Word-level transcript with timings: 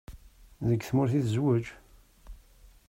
Deg 0.67 0.81
tmurt 0.83 1.13
i 1.19 1.21
tezweǧ? 1.25 1.65